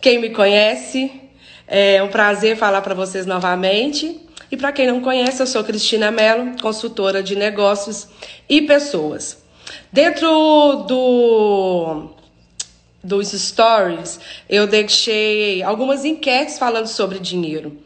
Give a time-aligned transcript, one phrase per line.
[0.00, 1.12] Quem me conhece,
[1.68, 4.18] é um prazer falar para vocês novamente.
[4.50, 8.08] E para quem não conhece, eu sou Cristina Mello, consultora de negócios
[8.48, 9.44] e pessoas.
[9.92, 12.14] Dentro do
[13.02, 17.78] dos stories, eu deixei algumas enquetes falando sobre dinheiro.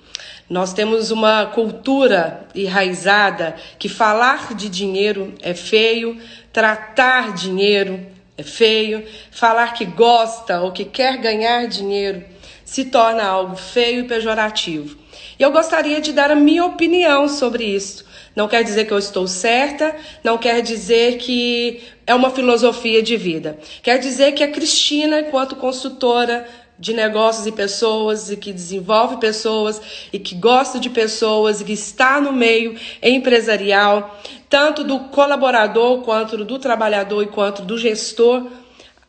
[0.49, 6.21] Nós temos uma cultura enraizada que falar de dinheiro é feio,
[6.53, 12.25] tratar dinheiro é feio, falar que gosta ou que quer ganhar dinheiro
[12.65, 14.99] se torna algo feio e pejorativo.
[15.39, 18.05] E eu gostaria de dar a minha opinião sobre isso.
[18.35, 19.95] Não quer dizer que eu estou certa,
[20.25, 23.57] não quer dizer que é uma filosofia de vida.
[23.83, 26.47] Quer dizer que a Cristina, enquanto consultora
[26.79, 29.81] de negócios e pessoas e que desenvolve pessoas
[30.13, 36.45] e que gosta de pessoas e que está no meio empresarial, tanto do colaborador quanto
[36.45, 38.47] do trabalhador e quanto do gestor,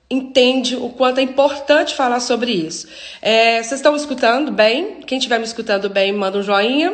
[0.10, 2.88] entende o quanto é importante falar sobre isso.
[3.22, 5.02] É, vocês estão escutando bem?
[5.08, 6.94] Quem estiver me escutando bem, manda um joinha.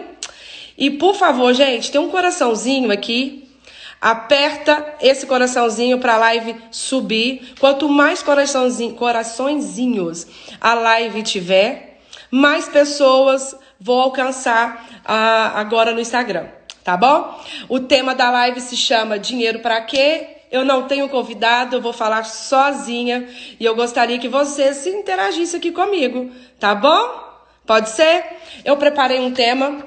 [0.78, 3.41] E por favor, gente, tem um coraçãozinho aqui
[4.02, 7.54] Aperta esse coraçãozinho para a live subir.
[7.60, 10.26] Quanto mais coraçãozinho, coraçõezinhos
[10.60, 16.48] a live tiver, mais pessoas vou alcançar uh, agora no Instagram,
[16.84, 17.40] tá bom?
[17.70, 20.38] O tema da live se chama Dinheiro para quê?
[20.52, 23.28] Eu não tenho convidado, eu vou falar sozinha
[23.60, 27.32] e eu gostaria que você se interagisse aqui comigo, tá bom?
[27.66, 28.26] Pode ser?
[28.66, 29.84] Eu preparei um tema,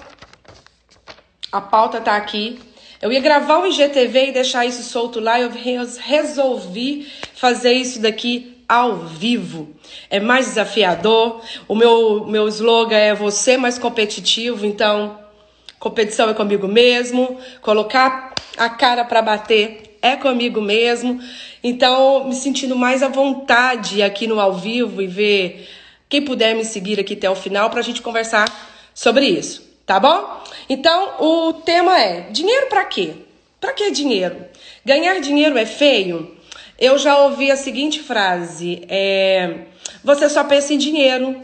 [1.53, 2.61] a pauta tá aqui.
[3.05, 8.57] Eu ia gravar um IGTV e deixar isso solto lá, eu resolvi fazer isso daqui
[8.67, 9.77] ao vivo.
[10.09, 11.43] É mais desafiador.
[11.69, 15.19] O meu, meu slogan é você mais competitivo, então
[15.79, 21.21] competição é comigo mesmo, colocar a cara para bater é comigo mesmo.
[21.63, 25.69] Então, me sentindo mais à vontade aqui no ao vivo e ver
[26.09, 28.49] quem puder me seguir aqui até o final para a gente conversar
[28.95, 30.43] sobre isso, tá bom?
[30.69, 33.15] Então, o tema é: dinheiro para quê?
[33.61, 34.45] Para que dinheiro?
[34.85, 36.37] Ganhar dinheiro é feio?
[36.79, 39.67] Eu já ouvi a seguinte frase: é,
[40.03, 41.43] você só pensa em dinheiro.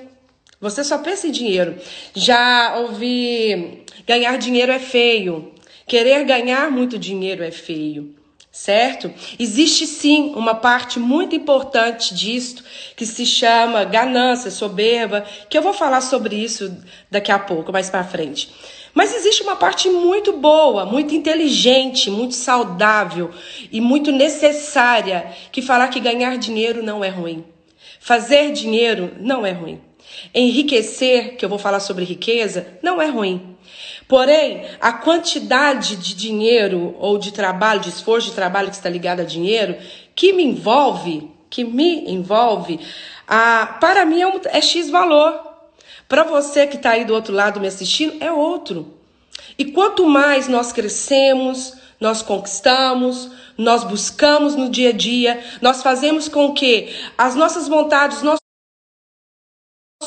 [0.60, 1.76] Você só pensa em dinheiro.
[2.14, 5.52] Já ouvi: ganhar dinheiro é feio.
[5.86, 8.19] Querer ganhar muito dinheiro é feio
[8.52, 9.12] certo?
[9.38, 12.64] Existe sim uma parte muito importante disto
[12.96, 16.76] que se chama ganância, soberba, que eu vou falar sobre isso
[17.10, 18.52] daqui a pouco, mais para frente.
[18.92, 23.30] Mas existe uma parte muito boa, muito inteligente, muito saudável
[23.70, 27.44] e muito necessária que falar que ganhar dinheiro não é ruim.
[28.00, 29.80] Fazer dinheiro não é ruim.
[30.34, 33.56] Enriquecer, que eu vou falar sobre riqueza, não é ruim.
[34.10, 39.20] Porém, a quantidade de dinheiro ou de trabalho, de esforço de trabalho que está ligado
[39.20, 39.76] a dinheiro,
[40.16, 42.80] que me envolve, que me envolve,
[43.24, 45.40] a, para mim é, um, é X valor.
[46.08, 48.92] Para você que está aí do outro lado me assistindo, é outro.
[49.56, 56.26] E quanto mais nós crescemos, nós conquistamos, nós buscamos no dia a dia, nós fazemos
[56.26, 58.39] com que as nossas vontades, os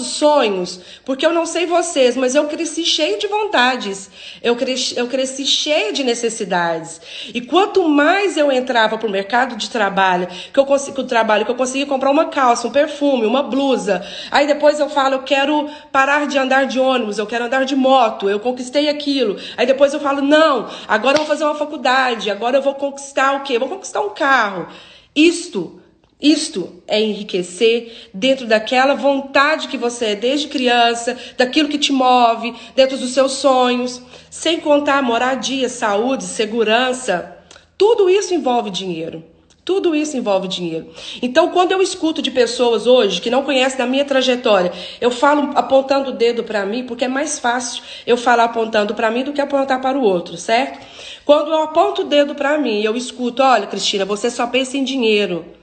[0.01, 4.09] sonhos, porque eu não sei vocês, mas eu cresci cheio de vontades,
[4.41, 6.99] eu cresci, eu cresci cheio de necessidades.
[7.31, 11.51] E quanto mais eu entrava para o mercado de trabalho, que eu consigo trabalho, que
[11.51, 15.69] eu conseguia comprar uma calça, um perfume, uma blusa, aí depois eu falo, eu quero
[15.91, 19.37] parar de andar de ônibus, eu quero andar de moto, eu conquistei aquilo.
[19.55, 23.35] Aí depois eu falo, não, agora eu vou fazer uma faculdade, agora eu vou conquistar
[23.35, 23.57] o quê?
[23.57, 24.67] Eu vou conquistar um carro.
[25.15, 25.82] Isto
[26.23, 32.55] isto é enriquecer dentro daquela vontade que você é desde criança, daquilo que te move,
[32.73, 37.37] dentro dos seus sonhos, sem contar moradia, saúde, segurança.
[37.77, 39.21] Tudo isso envolve dinheiro.
[39.65, 40.87] Tudo isso envolve dinheiro.
[41.21, 45.51] Então, quando eu escuto de pessoas hoje que não conhecem da minha trajetória, eu falo
[45.55, 49.33] apontando o dedo para mim, porque é mais fácil eu falar apontando para mim do
[49.33, 50.79] que apontar para o outro, certo?
[51.25, 54.83] Quando eu aponto o dedo para mim, eu escuto, olha, Cristina, você só pensa em
[54.83, 55.62] dinheiro.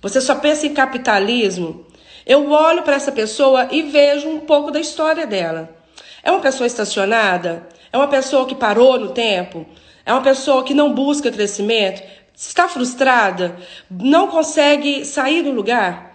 [0.00, 1.86] Você só pensa em capitalismo?
[2.24, 5.74] Eu olho para essa pessoa e vejo um pouco da história dela.
[6.22, 7.66] É uma pessoa estacionada?
[7.92, 9.66] É uma pessoa que parou no tempo?
[10.04, 12.02] É uma pessoa que não busca crescimento?
[12.36, 13.56] Está frustrada?
[13.90, 16.07] Não consegue sair do lugar?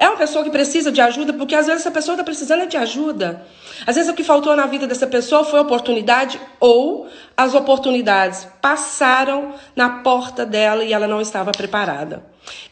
[0.00, 2.74] É uma pessoa que precisa de ajuda, porque às vezes essa pessoa está precisando de
[2.78, 3.44] ajuda.
[3.86, 7.06] Às vezes o que faltou na vida dessa pessoa foi oportunidade ou
[7.36, 12.24] as oportunidades passaram na porta dela e ela não estava preparada.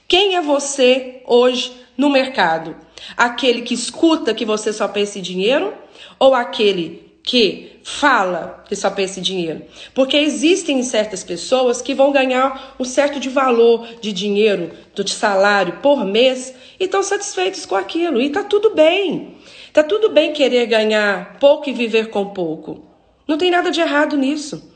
[0.09, 2.75] Quem é você hoje no mercado?
[3.15, 5.75] Aquele que escuta que você só pensa em dinheiro
[6.19, 9.63] ou aquele que fala que só pensa em dinheiro.
[9.93, 15.75] Porque existem certas pessoas que vão ganhar um certo de valor de dinheiro, de salário
[15.83, 18.19] por mês e estão satisfeitos com aquilo.
[18.19, 19.37] E tá tudo bem.
[19.75, 22.83] Tá tudo bem querer ganhar pouco e viver com pouco.
[23.27, 24.67] Não tem nada de errado nisso.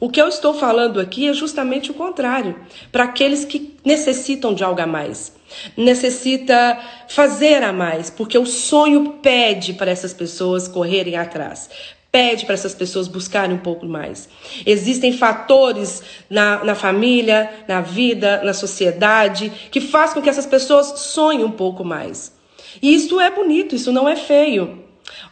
[0.00, 2.58] O que eu estou falando aqui é justamente o contrário,
[2.90, 5.32] para aqueles que necessitam de algo a mais,
[5.76, 6.78] necessita
[7.08, 11.70] fazer a mais, porque o sonho pede para essas pessoas correrem atrás,
[12.12, 14.28] pede para essas pessoas buscarem um pouco mais.
[14.66, 21.00] Existem fatores na, na família, na vida, na sociedade, que faz com que essas pessoas
[21.00, 22.32] sonhem um pouco mais.
[22.82, 24.84] E isso é bonito, isso não é feio.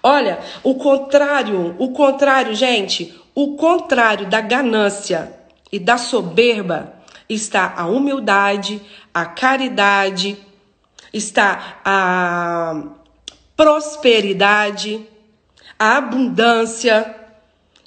[0.02, 5.32] Olha, o contrário, o contrário, gente, o contrário da ganância
[5.70, 6.94] e da soberba
[7.28, 8.81] está a humildade,
[9.12, 10.36] a caridade,
[11.12, 12.82] está a
[13.56, 15.06] prosperidade,
[15.78, 17.14] a abundância.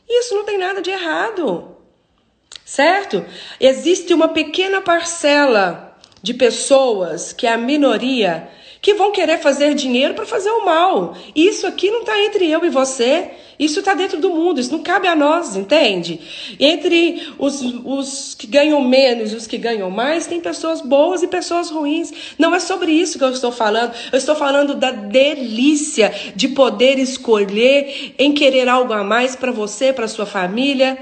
[0.07, 1.75] Isso não tem nada de errado.
[2.63, 3.25] Certo?
[3.59, 8.49] Existe uma pequena parcela de pessoas, que é a minoria,
[8.81, 11.15] que vão querer fazer dinheiro para fazer o mal.
[11.35, 13.29] Isso aqui não está entre eu e você.
[13.59, 16.19] Isso está dentro do mundo, isso não cabe a nós, entende?
[16.59, 21.27] Entre os, os que ganham menos e os que ganham mais, tem pessoas boas e
[21.27, 22.11] pessoas ruins.
[22.39, 23.93] Não é sobre isso que eu estou falando.
[24.11, 29.93] Eu estou falando da delícia de poder escolher em querer algo a mais para você,
[29.93, 30.97] para sua família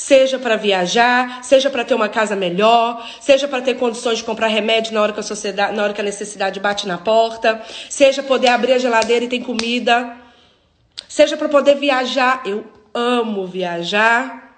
[0.00, 4.46] seja para viajar, seja para ter uma casa melhor, seja para ter condições de comprar
[4.46, 7.60] remédio na hora que a sociedade, na hora que a necessidade bate na porta,
[7.90, 10.16] seja poder abrir a geladeira e tem comida,
[11.06, 12.40] seja para poder viajar.
[12.46, 12.64] Eu
[12.94, 14.56] amo viajar.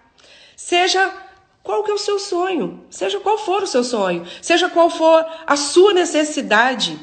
[0.54, 1.12] Seja
[1.60, 5.26] qual que é o seu sonho, seja qual for o seu sonho, seja qual for
[5.44, 6.96] a sua necessidade,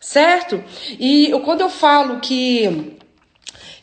[0.00, 0.64] certo?
[0.98, 2.91] E eu, quando eu falo que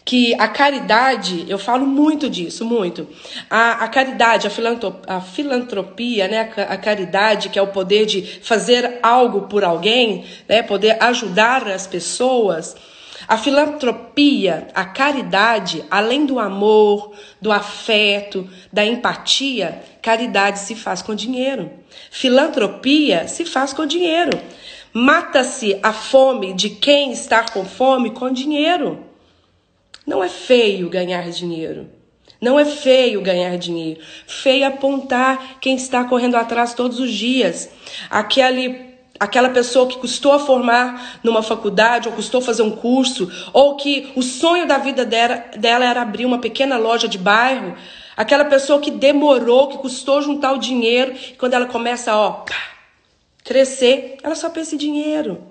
[0.10, 3.08] que a caridade, eu falo muito disso, muito.
[3.48, 8.08] A, a caridade, a, filantrop, a filantropia, né, a, a, caridade, que é o poder
[8.08, 12.76] de fazer algo por alguém, né, poder ajudar as pessoas.
[13.28, 21.14] A filantropia, a caridade, além do amor, do afeto, da empatia, caridade se faz com
[21.14, 21.70] dinheiro.
[22.10, 24.32] Filantropia se faz com dinheiro.
[24.92, 29.08] Mata-se a fome de quem está com fome com dinheiro.
[30.10, 31.88] Não é feio ganhar dinheiro.
[32.42, 34.02] Não é feio ganhar dinheiro.
[34.26, 37.70] Feio é apontar quem está correndo atrás todos os dias.
[38.10, 38.90] Aquele
[39.20, 44.12] aquela pessoa que custou a formar numa faculdade ou custou fazer um curso, ou que
[44.16, 47.76] o sonho da vida dela, dela era abrir uma pequena loja de bairro,
[48.16, 52.46] aquela pessoa que demorou, que custou juntar o dinheiro, e quando ela começa, ó,
[53.44, 55.44] crescer, ela só pensa em dinheiro.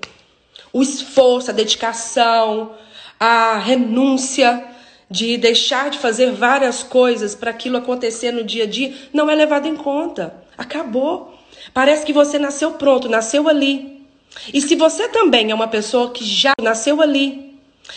[0.72, 2.72] O esforço, a dedicação,
[3.18, 4.64] a renúncia
[5.10, 9.34] de deixar de fazer várias coisas para aquilo acontecer no dia a dia não é
[9.34, 10.34] levado em conta.
[10.56, 11.34] Acabou.
[11.72, 14.06] Parece que você nasceu pronto, nasceu ali.
[14.52, 17.48] E se você também é uma pessoa que já nasceu ali,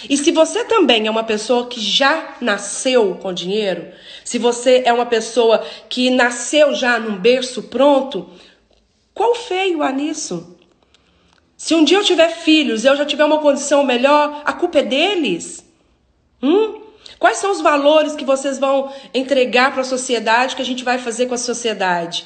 [0.10, 3.88] e se você também é uma pessoa que já nasceu com dinheiro,
[4.24, 8.30] se você é uma pessoa que nasceu já num berço pronto,
[9.14, 10.58] qual feio há nisso?
[11.62, 14.80] Se um dia eu tiver filhos e eu já tiver uma condição melhor, a culpa
[14.80, 15.64] é deles?
[16.42, 16.82] Hum?
[17.20, 20.98] Quais são os valores que vocês vão entregar para a sociedade, que a gente vai
[20.98, 22.26] fazer com a sociedade?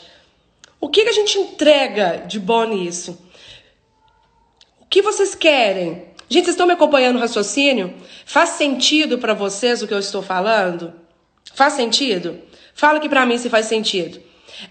[0.80, 3.22] O que, que a gente entrega de bom nisso?
[4.80, 6.06] O que vocês querem?
[6.30, 7.94] Gente, vocês estão me acompanhando no raciocínio?
[8.26, 10.94] Faz sentido para vocês o que eu estou falando?
[11.54, 12.40] Faz sentido?
[12.74, 14.18] Fala aqui para mim se faz sentido.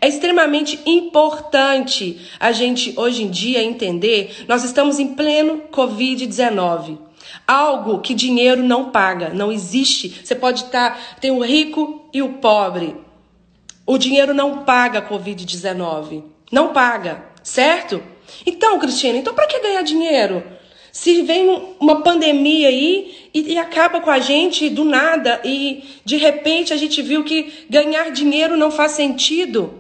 [0.01, 6.99] É extremamente importante a gente hoje em dia entender, nós estamos em pleno COVID-19.
[7.47, 10.21] Algo que dinheiro não paga, não existe.
[10.23, 12.97] Você pode estar, tá, tem o rico e o pobre.
[13.87, 16.25] O dinheiro não paga a COVID-19.
[16.51, 18.03] Não paga, certo?
[18.47, 20.43] Então, Cristina, então para que ganhar dinheiro?
[20.95, 26.17] Se vem uma pandemia aí e, e, acaba com a gente do nada e de
[26.17, 29.75] repente a gente viu que ganhar dinheiro não faz sentido.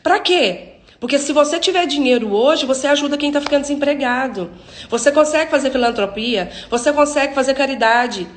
[0.00, 0.74] Para quê?
[1.00, 4.52] Porque se você tiver dinheiro hoje, você ajuda quem está ficando desempregado.
[4.88, 8.28] Você consegue fazer filantropia, você consegue fazer caridade.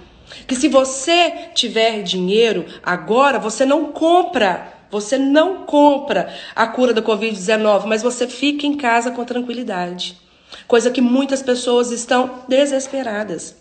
[0.48, 7.02] Que se você tiver dinheiro agora, você não compra você não compra a cura da
[7.02, 10.25] Covid-19, mas você fica em casa com tranquilidade
[10.68, 13.56] coisa que muitas pessoas estão desesperadas.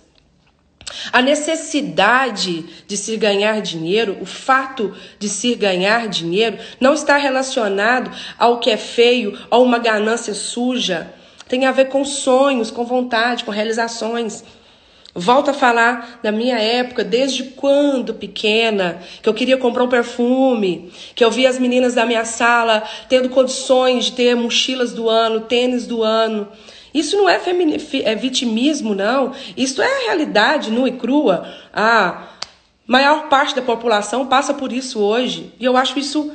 [1.13, 8.11] A necessidade de se ganhar dinheiro, o fato de se ganhar dinheiro, não está relacionado
[8.39, 11.13] ao que é feio, a uma ganância suja.
[11.49, 14.45] Tem a ver com sonhos, com vontade, com realizações.
[15.15, 20.91] Volto a falar da minha época, desde quando pequena, que eu queria comprar um perfume,
[21.15, 25.43] que eu via as meninas da minha sala tendo condições de ter mochilas do ano,
[25.43, 26.49] tênis do ano.
[26.95, 27.41] Isso não é,
[28.05, 29.33] é vitimismo, não.
[29.57, 31.53] Isso é a realidade nua e crua.
[31.73, 32.29] A
[32.87, 35.53] maior parte da população passa por isso hoje.
[35.59, 36.33] E eu acho isso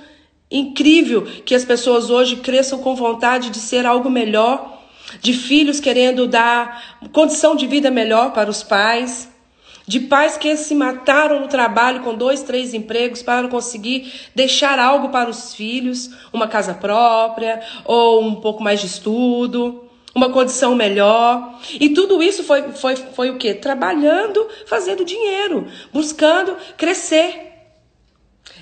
[0.51, 4.79] incrível que as pessoas hoje cresçam com vontade de ser algo melhor
[5.21, 9.29] de filhos querendo dar condição de vida melhor para os pais,
[9.87, 15.09] de pais que se mataram no trabalho com dois, três empregos para conseguir deixar algo
[15.09, 21.59] para os filhos, uma casa própria ou um pouco mais de estudo, uma condição melhor.
[21.79, 23.53] E tudo isso foi, foi, foi o quê?
[23.53, 27.47] Trabalhando, fazendo dinheiro, buscando crescer.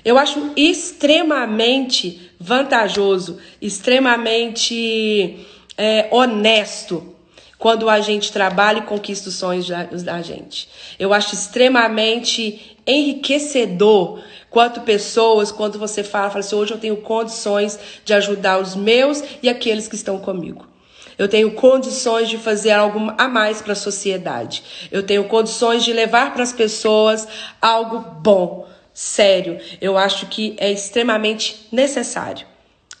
[0.04, 7.14] Eu acho extremamente vantajoso, extremamente é, honesto
[7.58, 10.68] quando a gente trabalha e conquista os sonhos da, da gente.
[10.98, 17.78] Eu acho extremamente enriquecedor quanto pessoas, quando você fala, fala assim, hoje eu tenho condições
[18.04, 20.66] de ajudar os meus e aqueles que estão comigo.
[21.18, 24.62] Eu tenho condições de fazer algo a mais para a sociedade.
[24.90, 27.26] Eu tenho condições de levar para as pessoas
[27.60, 29.58] algo bom, sério.
[29.80, 32.46] Eu acho que é extremamente necessário,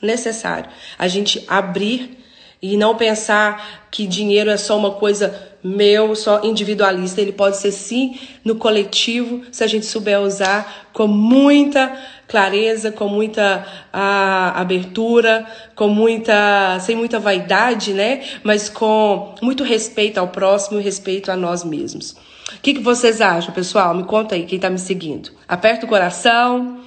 [0.02, 2.18] necessário a gente abrir
[2.60, 7.20] e não pensar que dinheiro é só uma coisa meu, só individualista.
[7.20, 11.96] Ele pode ser sim no coletivo, se a gente souber usar com muita
[12.26, 18.22] clareza, com muita a, abertura, com muita sem muita vaidade, né?
[18.42, 22.16] Mas com muito respeito ao próximo e respeito a nós mesmos.
[22.56, 23.94] O que, que vocês acham, pessoal?
[23.94, 25.30] Me conta aí, quem está me seguindo.
[25.46, 26.80] Aperta o coração.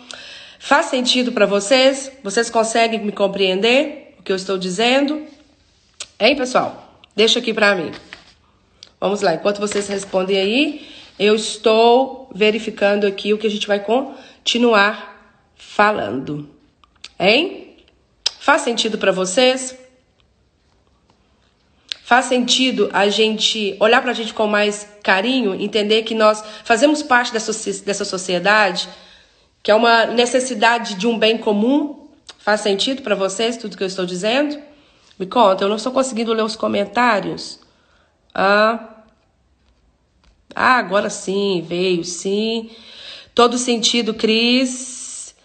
[0.60, 2.12] Faz sentido para vocês?
[2.24, 5.22] Vocês conseguem me compreender o que eu estou dizendo?
[6.20, 7.00] Hein, pessoal?
[7.16, 7.92] Deixa aqui para mim.
[9.02, 13.80] Vamos lá, enquanto vocês respondem aí, eu estou verificando aqui o que a gente vai
[13.80, 16.48] continuar falando.
[17.20, 17.78] Hein?
[18.40, 19.76] Faz sentido para vocês?
[22.04, 27.02] Faz sentido a gente olhar para a gente com mais carinho, entender que nós fazemos
[27.02, 27.54] parte dessa,
[27.84, 28.88] dessa sociedade,
[29.64, 32.08] que é uma necessidade de um bem comum?
[32.38, 34.62] Faz sentido para vocês tudo que eu estou dizendo?
[35.18, 37.60] Me conta, eu não estou conseguindo ler os comentários.
[38.34, 38.91] Ah,
[40.56, 42.70] ah agora sim, veio, sim.
[43.34, 45.36] Todo sentido, Cris.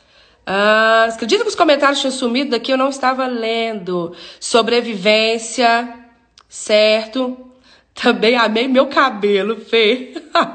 [0.45, 2.73] Ah, acredita que os comentários tinham sumido daqui?
[2.73, 4.15] Eu não estava lendo.
[4.39, 5.89] Sobrevivência,
[6.49, 7.47] certo?
[7.97, 10.13] Também amei meu cabelo, Fê.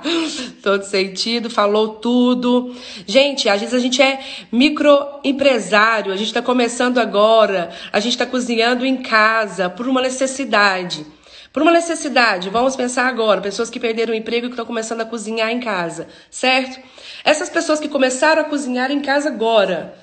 [0.61, 2.75] Todo sentido, falou tudo.
[3.07, 4.19] Gente, às vezes a gente é
[4.51, 11.03] microempresário, a gente está começando agora, a gente está cozinhando em casa por uma necessidade.
[11.51, 15.01] Por uma necessidade, vamos pensar agora, pessoas que perderam o emprego e que estão começando
[15.01, 16.79] a cozinhar em casa, certo?
[17.25, 19.93] Essas pessoas que começaram a cozinhar em casa agora,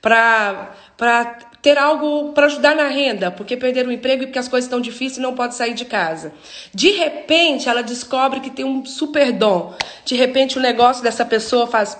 [0.00, 0.74] para
[1.60, 4.80] ter algo para ajudar na renda, porque perderam o emprego e porque as coisas estão
[4.80, 6.32] difíceis e não pode sair de casa.
[6.72, 9.74] De repente, ela descobre que tem um super dom.
[10.04, 11.98] De repente, o negócio dessa pessoa faz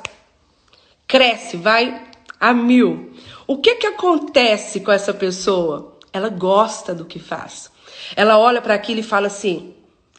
[1.06, 2.02] cresce, vai
[2.38, 3.14] a mil.
[3.46, 5.98] O que que acontece com essa pessoa?
[6.12, 7.72] Ela gosta do que faz.
[8.16, 9.74] Ela olha para aquilo e fala assim: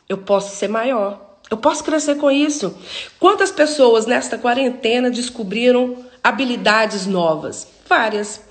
[0.08, 1.22] eu posso ser maior.
[1.50, 2.76] Eu posso crescer com isso.
[3.20, 7.68] Quantas pessoas nesta quarentena descobriram habilidades novas?
[7.88, 8.42] Várias.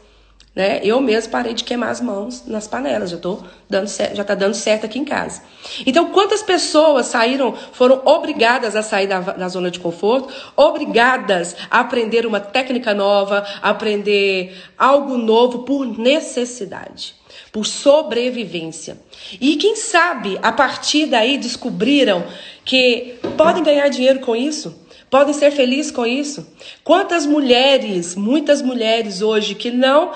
[0.55, 0.81] Né?
[0.85, 4.55] Eu mesmo parei de queimar as mãos nas panelas, já tô dando já está dando
[4.55, 5.43] certo aqui em casa.
[5.85, 11.81] Então, quantas pessoas saíram, foram obrigadas a sair da, da zona de conforto, obrigadas a
[11.81, 17.17] aprender uma técnica nova, a aprender algo novo por necessidade,
[17.55, 18.99] por sobrevivência.
[19.41, 22.25] E quem sabe a partir daí descobriram
[22.65, 26.45] que podem ganhar dinheiro com isso podem ser felizes com isso.
[26.83, 30.11] Quantas mulheres, muitas mulheres hoje que não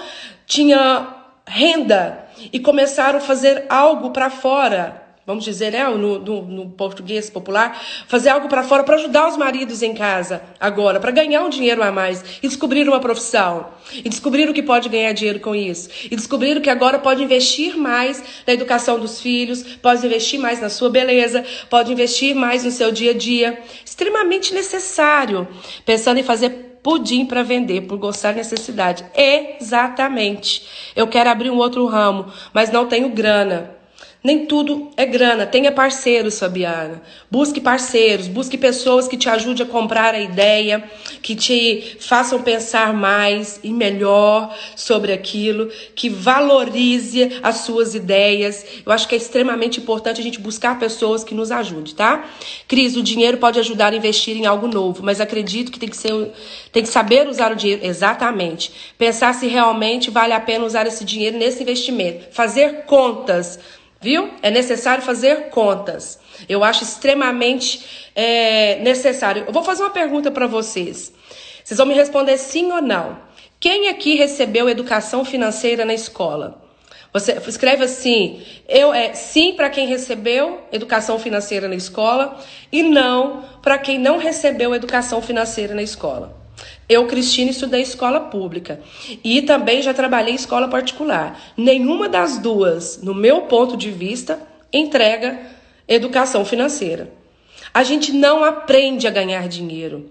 [0.45, 1.15] tinham
[1.47, 7.29] renda e começaram a fazer algo para fora vamos dizer, né, no, no, no português
[7.29, 11.51] popular, fazer algo para fora para ajudar os maridos em casa agora, para ganhar um
[11.51, 15.55] dinheiro a mais e descobrir uma profissão e descobrir o que pode ganhar dinheiro com
[15.55, 20.41] isso e descobrir o que agora pode investir mais na educação dos filhos, pode investir
[20.41, 25.47] mais na sua beleza, pode investir mais no seu dia a dia, extremamente necessário,
[25.85, 29.05] pensando em fazer pudim para vender por gostar necessidade.
[29.15, 30.67] Exatamente.
[30.97, 33.78] Eu quero abrir um outro ramo, mas não tenho grana.
[34.23, 35.47] Nem tudo é grana.
[35.47, 37.01] Tenha parceiros, Fabiana.
[37.31, 40.83] Busque parceiros, busque pessoas que te ajudem a comprar a ideia,
[41.23, 48.67] que te façam pensar mais e melhor sobre aquilo, que valorize as suas ideias.
[48.85, 52.29] Eu acho que é extremamente importante a gente buscar pessoas que nos ajudem, tá?
[52.67, 55.97] Cris, o dinheiro pode ajudar a investir em algo novo, mas acredito que tem que
[55.97, 56.33] ser,
[56.73, 58.73] tem que saber usar o dinheiro exatamente.
[58.99, 63.61] Pensar se realmente vale a pena usar esse dinheiro nesse investimento, fazer contas
[64.01, 64.31] Viu?
[64.43, 66.21] É necessário fazer contas.
[66.49, 69.45] Eu acho extremamente é, necessário.
[69.47, 71.13] Eu vou fazer uma pergunta para vocês.
[71.65, 73.19] Vocês vão me responder sim ou não.
[73.59, 76.63] Quem aqui recebeu educação financeira na escola?
[77.13, 82.39] Você escreve assim: eu é sim para quem recebeu educação financeira na escola
[82.71, 86.38] e não para quem não recebeu educação financeira na escola.
[86.89, 88.81] Eu, Cristina, estudei escola pública
[89.23, 91.39] e também já trabalhei em escola particular.
[91.57, 94.41] Nenhuma das duas, no meu ponto de vista,
[94.73, 95.39] entrega
[95.87, 97.13] educação financeira.
[97.75, 100.11] A gente não aprende a ganhar dinheiro.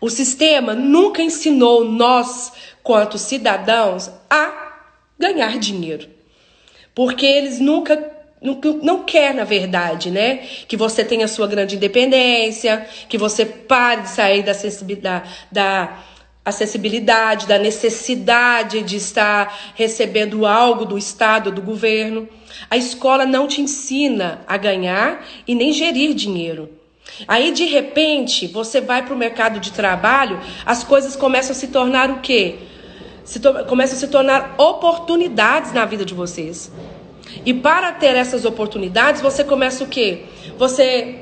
[0.00, 2.52] O sistema nunca ensinou nós,
[2.82, 4.76] quanto cidadãos, a
[5.18, 6.08] ganhar dinheiro.
[6.94, 7.96] Porque eles nunca
[8.40, 10.36] não, não quer, na verdade, né?
[10.66, 14.52] Que você tenha sua grande independência, que você pare de sair da,
[15.02, 15.98] da, da
[16.44, 22.28] acessibilidade, da necessidade de estar recebendo algo do Estado, do governo.
[22.70, 26.70] A escola não te ensina a ganhar e nem gerir dinheiro.
[27.26, 31.68] Aí, de repente, você vai para o mercado de trabalho, as coisas começam a se
[31.68, 32.56] tornar o quê?
[33.24, 36.70] Se começam a se tornar oportunidades na vida de vocês.
[37.44, 40.22] E para ter essas oportunidades, você começa o quê?
[40.58, 41.20] Você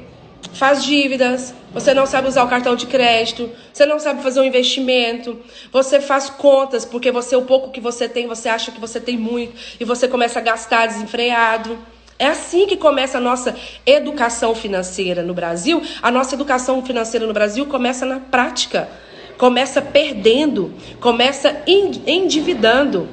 [0.52, 4.44] faz dívidas, você não sabe usar o cartão de crédito, você não sabe fazer um
[4.44, 5.38] investimento,
[5.70, 9.16] você faz contas porque você o pouco que você tem, você acha que você tem
[9.16, 11.78] muito e você começa a gastar desenfreado.
[12.18, 15.82] É assim que começa a nossa educação financeira no Brasil.
[16.00, 18.88] A nossa educação financeira no Brasil começa na prática,
[19.36, 23.06] começa perdendo, começa endividando.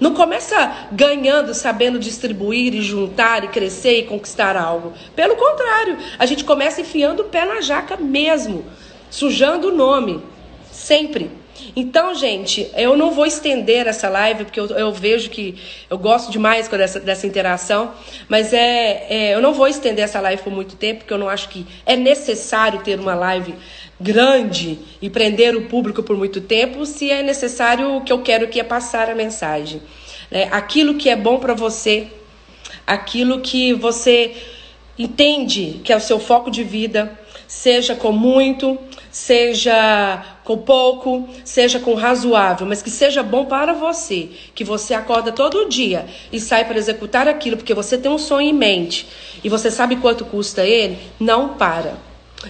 [0.00, 4.94] Não começa ganhando, sabendo distribuir e juntar e crescer e conquistar algo.
[5.14, 8.64] Pelo contrário, a gente começa enfiando o pé na jaca mesmo,
[9.10, 10.24] sujando o nome,
[10.72, 11.30] sempre.
[11.76, 15.56] Então, gente, eu não vou estender essa live, porque eu, eu vejo que
[15.88, 17.92] eu gosto demais dessa, dessa interação,
[18.28, 21.28] mas é, é, eu não vou estender essa live por muito tempo, porque eu não
[21.28, 23.54] acho que é necessário ter uma live
[24.00, 28.48] grande e prender o público por muito tempo, se é necessário o que eu quero
[28.48, 29.82] que é passar a mensagem.
[30.30, 30.48] Né?
[30.50, 32.08] Aquilo que é bom para você,
[32.86, 34.34] aquilo que você
[34.98, 38.78] entende que é o seu foco de vida, seja com muito,
[39.10, 45.30] seja com pouco, seja com razoável, mas que seja bom para você, que você acorda
[45.30, 49.06] todo dia e sai para executar aquilo porque você tem um sonho em mente
[49.44, 51.98] e você sabe quanto custa ele, não para.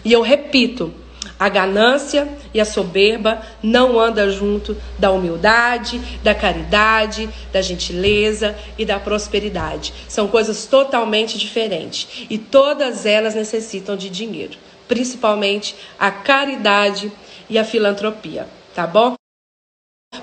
[0.03, 0.95] E eu repito,
[1.39, 8.87] a ganância e a soberba não andam junto da humildade, da caridade, da gentileza e
[8.87, 9.93] da prosperidade.
[10.09, 14.57] São coisas totalmente diferentes e todas elas necessitam de dinheiro,
[14.89, 17.13] principalmente a caridade
[17.51, 19.15] e a filantropia, tá bom?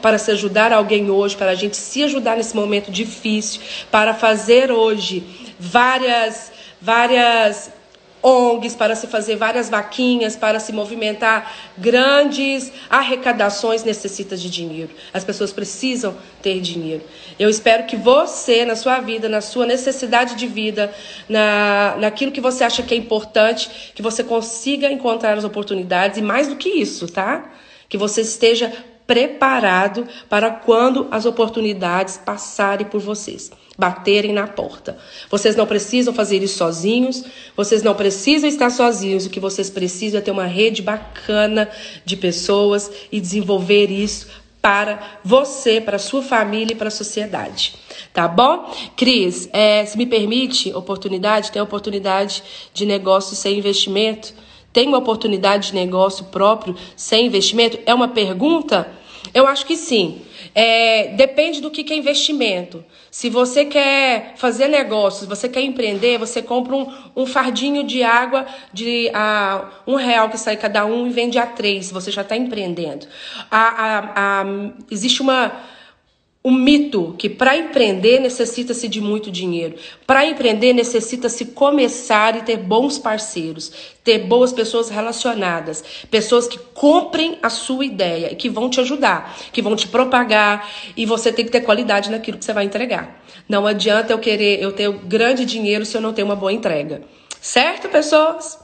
[0.01, 3.61] Para se ajudar alguém hoje, para a gente se ajudar nesse momento difícil,
[3.91, 7.71] para fazer hoje várias várias
[8.21, 14.89] ONGs, para se fazer várias vaquinhas, para se movimentar grandes arrecadações necessita de dinheiro.
[15.13, 17.03] As pessoas precisam ter dinheiro.
[17.39, 20.93] Eu espero que você, na sua vida, na sua necessidade de vida,
[21.29, 26.21] na, naquilo que você acha que é importante, que você consiga encontrar as oportunidades e
[26.21, 27.51] mais do que isso, tá?
[27.87, 28.73] Que você esteja
[29.07, 34.97] preparado para quando as oportunidades passarem por vocês baterem na porta.
[35.29, 37.23] Vocês não precisam fazer isso sozinhos,
[37.55, 39.25] vocês não precisam estar sozinhos.
[39.25, 41.69] O que vocês precisam é ter uma rede bacana
[42.03, 44.27] de pessoas e desenvolver isso
[44.59, 47.75] para você, para sua família e para a sociedade.
[48.11, 48.73] Tá bom?
[48.95, 52.43] Cris, é, se me permite, oportunidade, tem oportunidade
[52.73, 54.33] de negócio sem investimento?
[54.77, 57.79] Tem uma oportunidade de negócio próprio sem investimento?
[57.83, 58.87] É uma pergunta?
[59.33, 60.21] Eu acho que sim.
[60.53, 62.85] É, depende do que, é investimento.
[63.09, 68.45] Se você quer fazer negócios, você quer empreender, você compra um, um fardinho de água
[68.71, 71.89] de a, um real que sai cada um e vende a três.
[71.89, 73.07] Você já está empreendendo.
[73.49, 74.45] A, a,
[74.91, 75.53] existe uma
[76.47, 79.75] o mito que para empreender necessita-se de muito dinheiro.
[80.05, 83.69] Para empreender necessita-se começar e ter bons parceiros,
[84.01, 89.37] ter boas pessoas relacionadas, pessoas que comprem a sua ideia e que vão te ajudar,
[89.51, 93.21] que vão te propagar e você tem que ter qualidade naquilo que você vai entregar.
[93.49, 97.01] Não adianta eu querer eu ter grande dinheiro se eu não tenho uma boa entrega.
[97.41, 98.57] Certo, pessoas?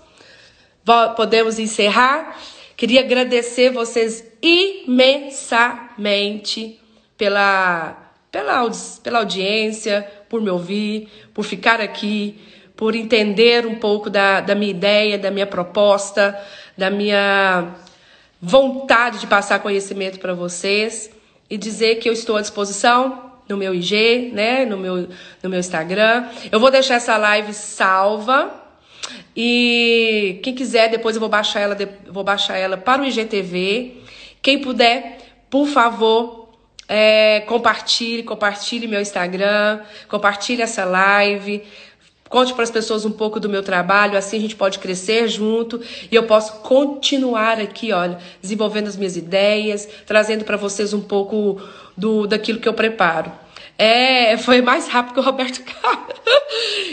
[1.18, 2.40] Podemos encerrar.
[2.78, 6.80] Queria agradecer vocês imensamente
[7.24, 7.96] pela,
[8.30, 8.70] pela,
[9.02, 12.38] pela audiência, por me ouvir, por ficar aqui,
[12.76, 16.38] por entender um pouco da, da minha ideia, da minha proposta,
[16.78, 17.76] da minha
[18.42, 21.10] vontade de passar conhecimento para vocês
[21.50, 25.08] e dizer que eu estou à disposição no meu IG, né, no meu,
[25.42, 26.28] no meu Instagram.
[26.52, 28.54] Eu vou deixar essa live salva
[29.34, 34.02] e quem quiser depois eu vou baixar ela, vou baixar ela para o IGTV.
[34.42, 36.43] Quem puder, por favor,
[36.96, 41.64] é, compartilhe, compartilhe meu Instagram, compartilhe essa live,
[42.30, 45.82] conte para as pessoas um pouco do meu trabalho, assim a gente pode crescer junto
[46.12, 51.60] e eu posso continuar aqui, olha, desenvolvendo as minhas ideias, trazendo para vocês um pouco
[51.98, 53.32] do daquilo que eu preparo.
[53.76, 56.22] É, foi mais rápido que o Roberto Carlos.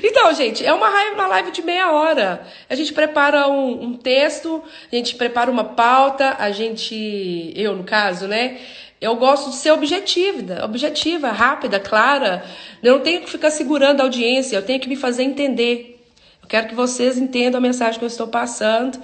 [0.03, 2.47] então, gente, é uma, uma live de meia hora.
[2.71, 7.85] A gente prepara um, um texto, a gente prepara uma pauta, a gente, eu no
[7.85, 8.59] caso, né?
[9.01, 12.45] Eu gosto de ser objetiva, objetiva, rápida, clara.
[12.83, 16.07] Eu não tenho que ficar segurando a audiência, eu tenho que me fazer entender.
[16.43, 19.01] Eu quero que vocês entendam a mensagem que eu estou passando.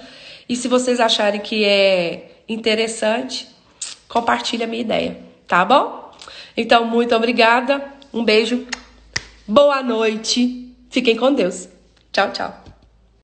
[0.47, 3.47] E se vocês acharem que é interessante,
[4.07, 6.11] compartilhe a minha ideia, tá bom?
[6.55, 7.83] Então, muito obrigada.
[8.13, 8.67] Um beijo.
[9.47, 10.73] Boa noite.
[10.89, 11.67] Fiquem com Deus.
[12.11, 12.66] Tchau, tchau.